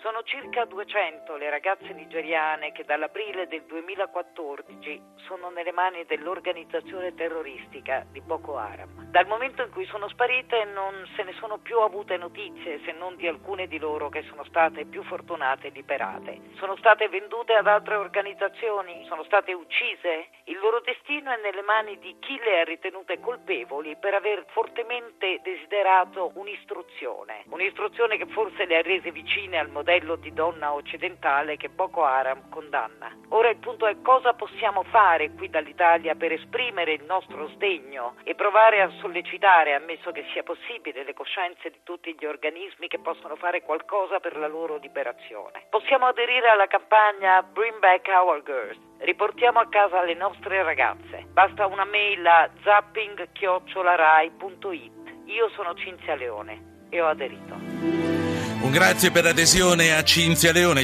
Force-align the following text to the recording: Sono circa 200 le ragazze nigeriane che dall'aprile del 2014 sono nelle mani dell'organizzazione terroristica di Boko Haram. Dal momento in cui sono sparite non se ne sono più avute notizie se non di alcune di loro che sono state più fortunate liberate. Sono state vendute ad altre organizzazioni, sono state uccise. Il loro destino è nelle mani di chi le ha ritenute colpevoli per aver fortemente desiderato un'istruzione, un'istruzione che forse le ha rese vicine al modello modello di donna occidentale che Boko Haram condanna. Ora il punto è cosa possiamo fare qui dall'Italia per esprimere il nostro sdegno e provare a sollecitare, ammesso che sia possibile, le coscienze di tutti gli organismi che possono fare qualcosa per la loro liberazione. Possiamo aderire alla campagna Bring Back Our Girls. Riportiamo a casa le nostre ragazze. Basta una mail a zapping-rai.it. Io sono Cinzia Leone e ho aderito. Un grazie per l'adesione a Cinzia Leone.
Sono 0.00 0.22
circa 0.22 0.64
200 0.64 1.34
le 1.36 1.50
ragazze 1.50 1.92
nigeriane 1.92 2.70
che 2.70 2.84
dall'aprile 2.84 3.48
del 3.48 3.64
2014 3.64 5.02
sono 5.26 5.50
nelle 5.50 5.72
mani 5.72 6.04
dell'organizzazione 6.04 7.14
terroristica 7.14 8.06
di 8.08 8.20
Boko 8.20 8.56
Haram. 8.56 9.10
Dal 9.10 9.26
momento 9.26 9.62
in 9.62 9.70
cui 9.70 9.86
sono 9.86 10.08
sparite 10.08 10.64
non 10.66 11.04
se 11.16 11.24
ne 11.24 11.32
sono 11.32 11.58
più 11.58 11.80
avute 11.80 12.16
notizie 12.16 12.80
se 12.84 12.92
non 12.92 13.16
di 13.16 13.26
alcune 13.26 13.66
di 13.66 13.78
loro 13.78 14.08
che 14.08 14.22
sono 14.28 14.44
state 14.44 14.84
più 14.84 15.02
fortunate 15.02 15.70
liberate. 15.70 16.42
Sono 16.58 16.76
state 16.76 17.08
vendute 17.08 17.54
ad 17.54 17.66
altre 17.66 17.96
organizzazioni, 17.96 19.04
sono 19.08 19.24
state 19.24 19.52
uccise. 19.52 20.28
Il 20.44 20.58
loro 20.60 20.80
destino 20.80 21.32
è 21.32 21.40
nelle 21.42 21.62
mani 21.62 21.98
di 21.98 22.16
chi 22.20 22.38
le 22.38 22.60
ha 22.60 22.64
ritenute 22.64 23.18
colpevoli 23.18 23.96
per 23.96 24.14
aver 24.14 24.44
fortemente 24.50 25.40
desiderato 25.42 26.30
un'istruzione, 26.34 27.44
un'istruzione 27.48 28.16
che 28.16 28.26
forse 28.26 28.64
le 28.64 28.76
ha 28.76 28.82
rese 28.82 29.10
vicine 29.10 29.58
al 29.58 29.68
modello 29.68 29.86
modello 29.98 30.16
di 30.16 30.32
donna 30.32 30.72
occidentale 30.72 31.56
che 31.56 31.68
Boko 31.68 32.04
Haram 32.04 32.48
condanna. 32.48 33.10
Ora 33.30 33.50
il 33.50 33.56
punto 33.58 33.86
è 33.86 34.00
cosa 34.02 34.32
possiamo 34.34 34.84
fare 34.84 35.32
qui 35.32 35.50
dall'Italia 35.50 36.14
per 36.14 36.32
esprimere 36.32 36.92
il 36.92 37.02
nostro 37.04 37.48
sdegno 37.48 38.14
e 38.22 38.34
provare 38.34 38.80
a 38.80 38.90
sollecitare, 39.00 39.74
ammesso 39.74 40.12
che 40.12 40.24
sia 40.32 40.44
possibile, 40.44 41.04
le 41.04 41.14
coscienze 41.14 41.70
di 41.70 41.80
tutti 41.82 42.14
gli 42.18 42.24
organismi 42.24 42.86
che 42.88 43.00
possono 43.00 43.34
fare 43.36 43.62
qualcosa 43.62 44.20
per 44.20 44.36
la 44.36 44.46
loro 44.46 44.76
liberazione. 44.76 45.64
Possiamo 45.68 46.06
aderire 46.06 46.48
alla 46.48 46.68
campagna 46.68 47.42
Bring 47.42 47.78
Back 47.78 48.06
Our 48.08 48.42
Girls. 48.42 48.78
Riportiamo 48.98 49.58
a 49.58 49.68
casa 49.68 50.02
le 50.04 50.14
nostre 50.14 50.62
ragazze. 50.62 51.26
Basta 51.32 51.66
una 51.66 51.84
mail 51.84 52.24
a 52.26 52.48
zapping-rai.it. 52.62 53.26
Io 55.26 55.48
sono 55.50 55.74
Cinzia 55.74 56.14
Leone 56.14 56.86
e 56.88 57.00
ho 57.00 57.06
aderito. 57.06 58.27
Un 58.60 58.72
grazie 58.72 59.12
per 59.12 59.22
l'adesione 59.22 59.94
a 59.94 60.02
Cinzia 60.02 60.52
Leone. 60.52 60.76